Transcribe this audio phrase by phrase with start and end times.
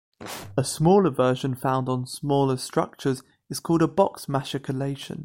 [0.57, 5.19] A smaller version found on smaller structures is called a box-machicolation.